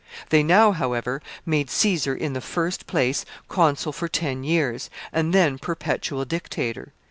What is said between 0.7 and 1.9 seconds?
however, made